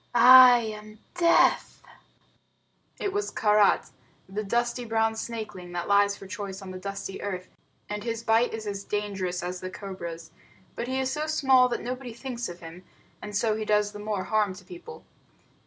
I 0.15 0.57
am 0.61 0.97
Death!" 1.13 1.83
It 2.99 3.13
was 3.13 3.29
Karait, 3.29 3.91
the 4.27 4.43
dusty 4.43 4.83
brown 4.83 5.15
snakeling 5.15 5.73
that 5.73 5.87
lies 5.87 6.17
for 6.17 6.25
choice 6.25 6.59
on 6.63 6.71
the 6.71 6.79
dusty 6.79 7.21
earth; 7.21 7.49
and 7.87 8.03
his 8.03 8.23
bite 8.23 8.51
is 8.51 8.65
as 8.65 8.83
dangerous 8.83 9.43
as 9.43 9.59
the 9.61 9.69
cobra's. 9.69 10.31
But 10.75 10.87
he 10.87 10.99
is 10.99 11.11
so 11.11 11.27
small 11.27 11.69
that 11.69 11.81
nobody 11.83 12.13
thinks 12.15 12.49
of 12.49 12.61
him, 12.61 12.83
and 13.21 13.37
so 13.37 13.55
he 13.55 13.63
does 13.63 13.91
the 13.91 13.99
more 13.99 14.23
harm 14.23 14.55
to 14.55 14.65
people. 14.65 15.03